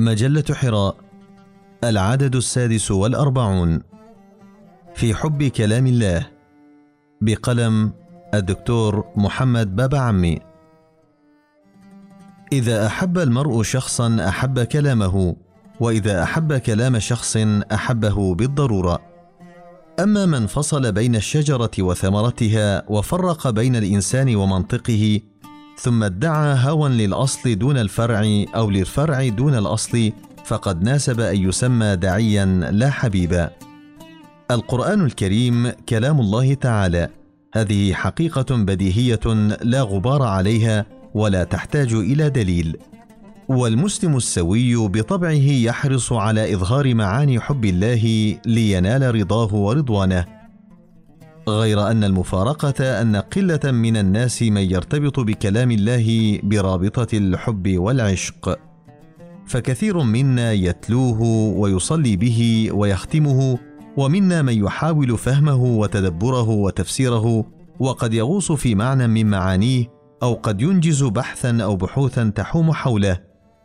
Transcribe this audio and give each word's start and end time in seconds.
مجلة 0.00 0.44
حراء 0.52 0.96
العدد 1.84 2.36
السادس 2.36 2.90
والأربعون. 2.90 3.82
في 4.94 5.14
حب 5.14 5.44
كلام 5.44 5.86
الله 5.86 6.26
بقلم 7.20 7.92
الدكتور 8.34 9.04
محمد 9.16 9.76
بابا 9.76 9.98
عمي. 9.98 10.38
إذا 12.52 12.86
أحب 12.86 13.18
المرء 13.18 13.62
شخصا 13.62 14.28
أحب 14.28 14.60
كلامه 14.60 15.36
وإذا 15.80 16.22
أحب 16.22 16.56
كلام 16.56 16.98
شخص 16.98 17.36
أحبه 17.72 18.34
بالضرورة. 18.34 18.98
أما 20.00 20.26
من 20.26 20.46
فصل 20.46 20.92
بين 20.92 21.16
الشجرة 21.16 21.70
وثمرتها 21.78 22.84
وفرق 22.88 23.50
بين 23.50 23.76
الإنسان 23.76 24.36
ومنطقه 24.36 25.20
ثم 25.80 26.02
ادعى 26.02 26.56
هوى 26.58 26.88
للأصل 26.90 27.58
دون 27.58 27.76
الفرع 27.76 28.44
أو 28.54 28.70
للفرع 28.70 29.28
دون 29.28 29.54
الأصل 29.54 30.12
فقد 30.44 30.82
ناسب 30.82 31.20
أن 31.20 31.36
يسمى 31.36 31.96
داعيا 31.96 32.44
لا 32.72 32.90
حبيبا 32.90 33.50
القرآن 34.50 35.04
الكريم 35.04 35.72
كلام 35.88 36.20
الله 36.20 36.54
تعالى. 36.54 37.08
هذه 37.54 37.92
حقيقة 37.92 38.56
بديهية 38.56 39.20
لا 39.62 39.82
غبار 39.82 40.22
عليها 40.22 40.86
ولا 41.14 41.44
تحتاج 41.44 41.92
إلى 41.92 42.30
دليل. 42.30 42.76
والمسلم 43.48 44.16
السوي 44.16 44.88
بطبعه 44.88 45.50
يحرص 45.66 46.12
على 46.12 46.54
إظهار 46.54 46.94
معاني 46.94 47.40
حب 47.40 47.64
الله 47.64 48.36
لينال 48.46 49.14
رضاه 49.14 49.54
ورضوانه. 49.54 50.39
غير 51.48 51.90
أن 51.90 52.04
المفارقة 52.04 53.02
أن 53.02 53.16
قلة 53.16 53.60
من 53.64 53.96
الناس 53.96 54.42
من 54.42 54.70
يرتبط 54.70 55.20
بكلام 55.20 55.70
الله 55.70 56.38
برابطة 56.42 57.18
الحب 57.18 57.78
والعشق. 57.78 58.58
فكثير 59.46 60.02
منا 60.02 60.52
يتلوه 60.52 61.22
ويصلي 61.58 62.16
به 62.16 62.68
ويختمه 62.72 63.58
ومنا 63.96 64.42
من 64.42 64.52
يحاول 64.64 65.18
فهمه 65.18 65.62
وتدبره 65.64 66.48
وتفسيره 66.48 67.44
وقد 67.80 68.14
يغوص 68.14 68.52
في 68.52 68.74
معنى 68.74 69.06
من 69.06 69.26
معانيه 69.26 69.84
أو 70.22 70.34
قد 70.34 70.62
ينجز 70.62 71.02
بحثا 71.04 71.58
أو 71.62 71.76
بحوثا 71.76 72.32
تحوم 72.34 72.72
حوله. 72.72 73.18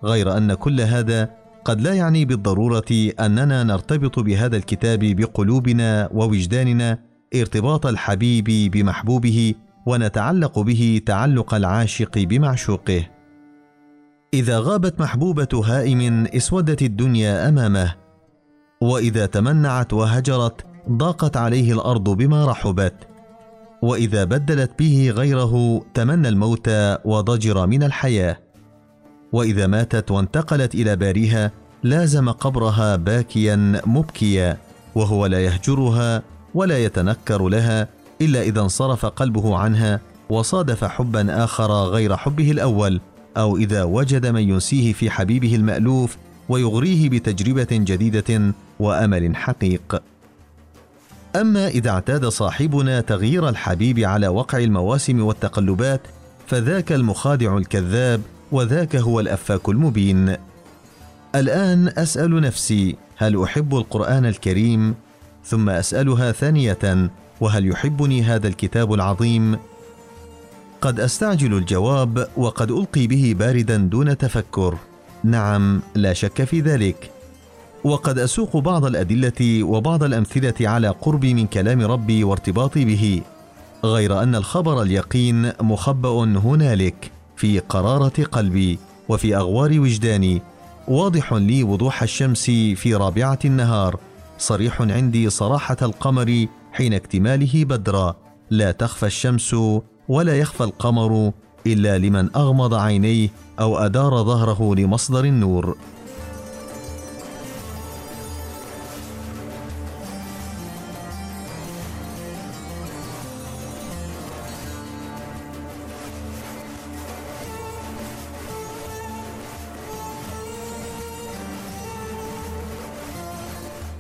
غير 0.03 0.37
أن 0.37 0.53
كل 0.53 0.81
هذا 0.81 1.29
قد 1.65 1.81
لا 1.81 1.93
يعني 1.93 2.25
بالضرورة 2.25 3.11
أننا 3.19 3.63
نرتبط 3.63 4.19
بهذا 4.19 4.57
الكتاب 4.57 4.99
بقلوبنا 4.99 6.09
ووجداننا 6.13 6.99
ارتباط 7.41 7.85
الحبيب 7.85 8.71
بمحبوبه 8.71 9.53
ونتعلق 9.85 10.59
به 10.59 11.01
تعلق 11.05 11.53
العاشق 11.53 12.17
بمعشوقه. 12.17 13.07
إذا 14.33 14.59
غابت 14.59 14.99
محبوبة 14.99 15.61
هائم 15.65 16.27
اسودت 16.35 16.81
الدنيا 16.81 17.49
أمامه 17.49 17.95
وإذا 18.81 19.25
تمنعت 19.25 19.93
وهجرت 19.93 20.65
ضاقت 20.91 21.37
عليه 21.37 21.73
الأرض 21.73 22.09
بما 22.09 22.45
رحبت 22.45 23.07
وإذا 23.81 24.23
بدلت 24.23 24.71
به 24.79 25.11
غيره 25.15 25.81
تمنى 25.93 26.29
الموت 26.29 26.69
وضجر 27.05 27.67
من 27.67 27.83
الحياة. 27.83 28.37
وإذا 29.33 29.67
ماتت 29.67 30.11
وانتقلت 30.11 30.75
إلى 30.75 30.95
باريها 30.95 31.51
لازم 31.83 32.29
قبرها 32.29 32.95
باكيا 32.95 33.81
مبكيا 33.85 34.57
وهو 34.95 35.25
لا 35.25 35.39
يهجرها 35.45 36.23
ولا 36.55 36.83
يتنكر 36.83 37.47
لها 37.47 37.87
إلا 38.21 38.41
إذا 38.41 38.61
انصرف 38.61 39.05
قلبه 39.05 39.57
عنها 39.57 39.99
وصادف 40.29 40.83
حبا 40.83 41.43
آخر 41.43 41.71
غير 41.71 42.17
حبه 42.17 42.51
الأول 42.51 43.01
أو 43.37 43.57
إذا 43.57 43.83
وجد 43.83 44.25
من 44.27 44.41
ينسيه 44.41 44.93
في 44.93 45.09
حبيبه 45.09 45.55
المألوف 45.55 46.17
ويغريه 46.49 47.09
بتجربة 47.09 47.67
جديدة 47.71 48.53
وأمل 48.79 49.35
حقيق. 49.35 50.01
أما 51.35 51.67
إذا 51.67 51.89
اعتاد 51.89 52.25
صاحبنا 52.25 53.01
تغيير 53.01 53.49
الحبيب 53.49 53.99
على 53.99 54.27
وقع 54.27 54.57
المواسم 54.57 55.23
والتقلبات 55.23 56.01
فذاك 56.47 56.91
المخادع 56.91 57.57
الكذاب 57.57 58.21
وذاك 58.51 58.95
هو 58.95 59.19
الأفاك 59.19 59.69
المبين. 59.69 60.35
الآن 61.35 61.93
أسأل 61.97 62.41
نفسي 62.41 62.95
هل 63.17 63.43
أحب 63.43 63.75
القرآن 63.75 64.25
الكريم 64.25 64.95
ثم 65.45 65.69
أسألها 65.69 66.31
ثانية 66.31 67.09
وهل 67.41 67.67
يحبني 67.67 68.23
هذا 68.23 68.47
الكتاب 68.47 68.93
العظيم؟ 68.93 69.57
قد 70.81 70.99
أستعجل 70.99 71.53
الجواب 71.53 72.27
وقد 72.37 72.71
ألقي 72.71 73.07
به 73.07 73.35
باردا 73.39 73.77
دون 73.77 74.17
تفكر. 74.17 74.77
نعم 75.23 75.81
لا 75.95 76.13
شك 76.13 76.43
في 76.43 76.61
ذلك. 76.61 77.11
وقد 77.83 78.19
أسوق 78.19 78.57
بعض 78.57 78.85
الأدلة 78.85 79.63
وبعض 79.63 80.03
الأمثلة 80.03 80.69
على 80.69 80.89
قربي 80.89 81.33
من 81.33 81.47
كلام 81.47 81.81
ربي 81.81 82.23
وارتباطي 82.23 82.85
به 82.85 83.21
غير 83.83 84.23
أن 84.23 84.35
الخبر 84.35 84.81
اليقين 84.81 85.51
مخبأ 85.61 86.23
هنالك 86.23 87.11
في 87.37 87.59
قرارة 87.59 88.23
قلبي 88.31 88.79
وفي 89.09 89.35
أغوار 89.35 89.79
وجداني 89.79 90.41
واضح 90.87 91.33
لي 91.33 91.63
وضوح 91.63 92.03
الشمس 92.03 92.45
في 92.75 92.95
رابعة 92.95 93.39
النهار 93.45 93.99
صريح 94.37 94.81
عندي 94.81 95.29
صراحة 95.29 95.77
القمر 95.81 96.47
حين 96.71 96.93
اكتماله 96.93 97.65
بدرا. 97.65 98.15
لا 98.49 98.71
تخفى 98.71 99.05
الشمس 99.05 99.55
ولا 100.07 100.37
يخفى 100.37 100.63
القمر 100.63 101.31
إلا 101.67 101.97
لمن 101.97 102.35
أغمض 102.35 102.73
عينيه 102.73 103.29
أو 103.59 103.77
أدار 103.77 104.23
ظهره 104.23 104.75
لمصدر 104.75 105.25
النور. 105.25 105.77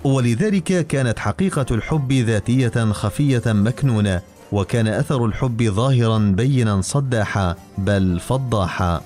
ولذلك 0.05 0.87
كانت 0.87 1.19
حقيقة 1.19 1.65
الحب 1.71 2.13
ذاتية 2.13 2.91
خفية 2.91 3.41
مكنونة 3.45 4.21
وكان 4.51 4.87
أثر 4.87 5.25
الحب 5.25 5.63
ظاهرا 5.63 6.17
بينا 6.17 6.81
صداحا 6.81 7.55
بل 7.77 8.19
فضاحا. 8.19 9.01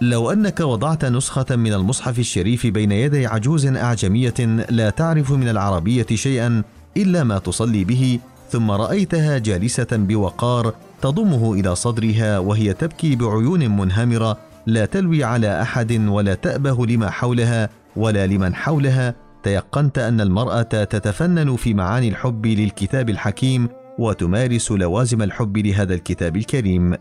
لو 0.00 0.30
أنك 0.30 0.60
وضعت 0.60 1.04
نسخة 1.04 1.56
من 1.56 1.72
المصحف 1.72 2.18
الشريف 2.18 2.66
بين 2.66 2.92
يدي 2.92 3.26
عجوز 3.26 3.66
أعجمية 3.66 4.34
لا 4.70 4.90
تعرف 4.90 5.32
من 5.32 5.48
العربية 5.48 6.06
شيئا 6.14 6.62
إلا 6.96 7.24
ما 7.24 7.38
تصلي 7.38 7.84
به 7.84 8.18
ثم 8.50 8.70
رأيتها 8.70 9.38
جالسة 9.38 9.86
بوقار 9.92 10.74
تضمه 11.02 11.54
إلى 11.54 11.74
صدرها 11.74 12.38
وهي 12.38 12.72
تبكي 12.72 13.16
بعيون 13.16 13.76
منهمرة 13.76 14.36
لا 14.66 14.86
تلوي 14.86 15.24
على 15.24 15.62
أحد 15.62 15.92
ولا 15.92 16.34
تأبه 16.34 16.86
لما 16.86 17.10
حولها 17.10 17.68
ولا 17.96 18.26
لمن 18.26 18.54
حولها 18.54 19.23
تيقنت 19.44 19.98
أن 19.98 20.20
المرأة 20.20 20.62
تتفنن 20.62 21.56
في 21.56 21.74
معاني 21.74 22.08
الحب 22.08 22.46
للكتاب 22.46 23.10
الحكيم 23.10 23.68
وتمارس 23.98 24.72
لوازم 24.72 25.22
الحب 25.22 25.58
لهذا 25.58 25.94
الكتاب 25.94 26.36
الكريم. 26.36 26.94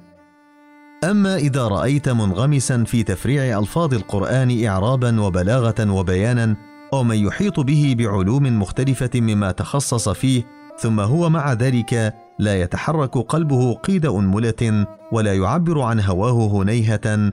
أما 1.04 1.36
إذا 1.36 1.68
رأيت 1.68 2.10
منغمسا 2.10 2.84
في 2.84 3.04
تفريع 3.04 3.60
ألفاظ 3.60 3.94
القرآن 3.94 4.66
اعرابا 4.66 5.22
وبلاغة 5.22 5.92
وبيانا 5.92 6.56
أو 6.94 7.04
من 7.04 7.16
يحيط 7.18 7.60
به 7.60 7.96
بعلوم 7.98 8.60
مختلفة 8.60 9.10
مما 9.16 9.52
تخصص 9.52 10.10
فيه 10.10 10.44
ثم 10.80 11.00
هو 11.00 11.30
مع 11.30 11.54
ذلك 11.54 12.14
لا 12.40 12.62
يتحرك 12.62 13.18
قلبه 13.18 13.74
قيد 13.74 14.06
أنملة 14.06 14.88
ولا 15.12 15.34
يعبر 15.34 15.82
عن 15.82 16.00
هواه 16.00 16.48
هنيهة 16.48 17.32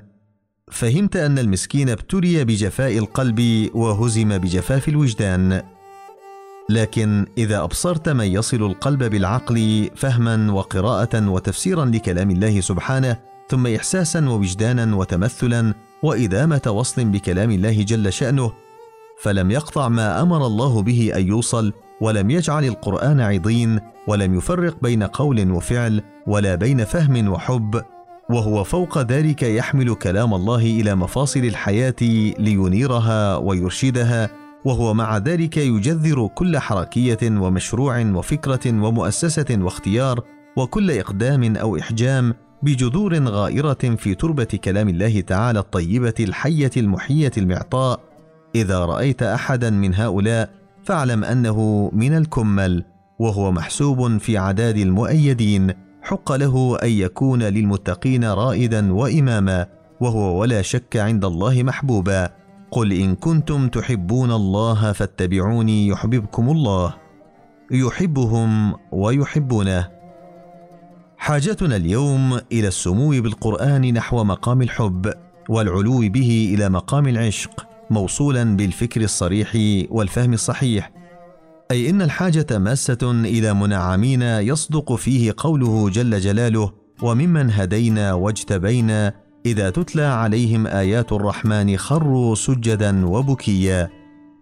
فهمت 0.70 1.16
أن 1.16 1.38
المسكين 1.38 1.88
ابتلي 1.88 2.44
بجفاء 2.44 2.98
القلب 2.98 3.70
وهزم 3.74 4.38
بجفاف 4.38 4.88
الوجدان. 4.88 5.62
لكن 6.70 7.26
إذا 7.38 7.62
أبصرت 7.62 8.08
من 8.08 8.24
يصل 8.24 8.56
القلب 8.56 9.04
بالعقل 9.04 9.90
فهما 9.96 10.52
وقراءة 10.52 11.28
وتفسيرا 11.28 11.84
لكلام 11.84 12.30
الله 12.30 12.60
سبحانه 12.60 13.16
ثم 13.48 13.66
إحساسا 13.66 14.28
ووجدانا 14.28 14.96
وتمثلا 14.96 15.74
وإدامة 16.02 16.62
وصل 16.66 17.04
بكلام 17.04 17.50
الله 17.50 17.82
جل 17.82 18.12
شأنه 18.12 18.52
فلم 19.20 19.50
يقطع 19.50 19.88
ما 19.88 20.22
أمر 20.22 20.46
الله 20.46 20.82
به 20.82 21.12
أن 21.16 21.28
يوصل 21.28 21.72
ولم 22.00 22.30
يجعل 22.30 22.64
القرآن 22.64 23.20
عضين 23.20 23.80
ولم 24.06 24.34
يفرق 24.34 24.76
بين 24.82 25.02
قول 25.02 25.50
وفعل 25.50 26.02
ولا 26.26 26.54
بين 26.54 26.84
فهم 26.84 27.28
وحب 27.28 27.82
وهو 28.30 28.64
فوق 28.64 28.98
ذلك 28.98 29.42
يحمل 29.42 29.94
كلام 29.94 30.34
الله 30.34 30.62
إلى 30.62 30.94
مفاصل 30.94 31.40
الحياة 31.40 31.96
لينيرها 32.38 33.36
ويرشدها 33.36 34.30
وهو 34.64 34.94
مع 34.94 35.18
ذلك 35.18 35.56
يجذر 35.56 36.26
كل 36.26 36.58
حركية 36.58 37.18
ومشروع 37.22 38.00
وفكرة 38.00 38.66
ومؤسسة 38.66 39.46
واختيار 39.50 40.20
وكل 40.56 40.90
إقدام 40.90 41.56
أو 41.56 41.78
إحجام 41.78 42.34
بجذور 42.62 43.18
غائرة 43.18 43.96
في 43.96 44.14
تربة 44.14 44.58
كلام 44.64 44.88
الله 44.88 45.20
تعالى 45.20 45.58
الطيبة 45.58 46.14
الحية 46.20 46.70
المحية 46.76 47.32
المعطاء. 47.36 48.00
إذا 48.54 48.78
رأيت 48.78 49.22
أحدا 49.22 49.70
من 49.70 49.94
هؤلاء 49.94 50.50
فاعلم 50.84 51.24
أنه 51.24 51.90
من 51.92 52.16
الكمل 52.16 52.84
وهو 53.18 53.52
محسوب 53.52 54.18
في 54.18 54.38
عداد 54.38 54.76
المؤيدين 54.76 55.89
حق 56.10 56.32
له 56.32 56.78
أن 56.82 56.88
يكون 56.88 57.42
للمتقين 57.42 58.24
رائدا 58.24 58.92
وإماما 58.92 59.66
وهو 60.00 60.40
ولا 60.40 60.62
شك 60.62 60.96
عند 60.96 61.24
الله 61.24 61.62
محبوبا. 61.62 62.28
قل 62.70 62.92
إن 62.92 63.14
كنتم 63.14 63.68
تحبون 63.68 64.32
الله 64.32 64.92
فاتبعوني 64.92 65.86
يحببكم 65.86 66.50
الله. 66.50 66.94
يحبهم 67.70 68.74
ويحبونه. 68.92 69.88
حاجتنا 71.18 71.76
اليوم 71.76 72.40
إلى 72.52 72.68
السمو 72.68 73.10
بالقرآن 73.10 73.94
نحو 73.94 74.24
مقام 74.24 74.62
الحب 74.62 75.12
والعلو 75.48 75.98
به 75.98 76.54
إلى 76.54 76.68
مقام 76.68 77.08
العشق 77.08 77.66
موصولا 77.90 78.56
بالفكر 78.56 79.00
الصريح 79.00 79.50
والفهم 79.90 80.32
الصحيح. 80.32 80.90
أي 81.70 81.90
إن 81.90 82.02
الحاجة 82.02 82.58
ماسة 82.58 82.98
إلى 83.02 83.54
منعمين 83.54 84.22
يصدق 84.22 84.94
فيه 84.94 85.34
قوله 85.36 85.90
جل 85.90 86.20
جلاله 86.20 86.72
وممن 87.02 87.50
هدينا 87.50 88.12
واجتبينا 88.12 89.14
إذا 89.46 89.70
تتلى 89.70 90.02
عليهم 90.02 90.66
آيات 90.66 91.12
الرحمن 91.12 91.76
خروا 91.76 92.34
سجدا 92.34 93.06
وبكيا. 93.06 93.90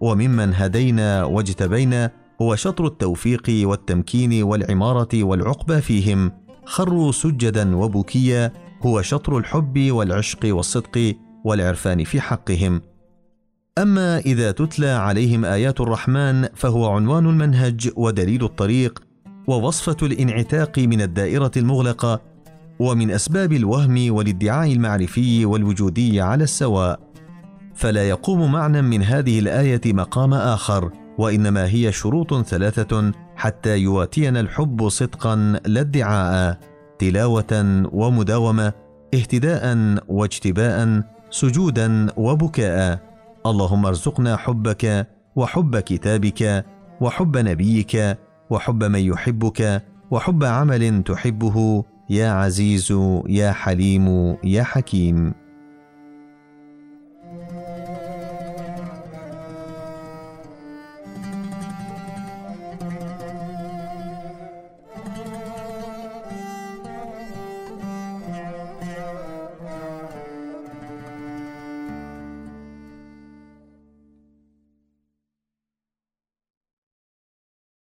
وممن 0.01 0.55
هدينا 0.55 1.25
واجتبينا 1.25 2.11
هو 2.43 2.57
شطر 2.57 2.87
التوفيق 2.87 3.45
والتمكين 3.49 4.43
والعمارة 4.43 5.25
والعقبى 5.25 5.81
فيهم. 5.81 6.33
خروا 6.65 7.13
سجدا 7.13 7.77
وبكيا 7.77 8.53
هو 8.83 9.03
شطر 9.03 9.39
الحب 9.39 9.91
والعشق 9.91 10.41
والصدق 10.45 11.15
والعرفان 11.45 12.05
في 12.05 12.21
حقهم. 12.21 12.81
أما 13.83 14.19
إذا 14.19 14.51
تتلى 14.51 14.91
عليهم 14.91 15.45
آيات 15.45 15.81
الرحمن 15.81 16.49
فهو 16.55 16.91
عنوان 16.91 17.27
المنهج 17.27 17.91
ودليل 17.97 18.45
الطريق 18.45 19.03
ووصفة 19.47 19.97
الانعتاق 20.03 20.79
من 20.79 21.03
الدائرة 21.03 21.51
المغلقة 21.57 22.21
ومن 22.79 23.11
أسباب 23.11 23.53
الوهم 23.53 24.15
والادعاء 24.15 24.73
المعرفي 24.73 25.45
والوجودي 25.45 26.21
على 26.21 26.45
السواء. 26.45 27.01
فلا 27.75 28.09
يقوم 28.09 28.53
معنى 28.53 28.83
من 28.83 29.03
هذه 29.03 29.39
الآية 29.39 29.81
مقام 29.87 30.35
آخر 30.35 30.91
وإنما 31.19 31.67
هي 31.67 31.93
شروط 31.93 32.47
ثلاثة 32.47 33.13
حتى 33.37 33.79
يواتينا 33.79 34.41
الحب 34.41 34.89
صدقا 34.89 35.61
لا 35.67 35.81
ادعاء 35.81 36.59
تلاوة 36.99 37.83
ومداومة 37.93 38.73
اهتداء 39.15 39.77
واجتباء 40.09 41.03
سجودا 41.31 42.07
وبكاء. 42.17 43.08
اللهم 43.51 43.87
ارزقنا 43.87 44.37
حبك 44.37 45.07
وحب 45.37 45.79
كتابك 45.79 46.65
وحب 47.01 47.37
نبيك 47.37 48.19
وحب 48.51 48.85
من 48.85 49.01
يحبك 49.01 49.83
وحب 50.11 50.45
عمل 50.45 51.03
تحبه. 51.03 51.85
يا 52.11 52.31
عزيز 52.31 52.93
يا 53.29 53.53
حليم 53.53 54.37
يا 54.45 54.63
حكيم. 54.63 55.35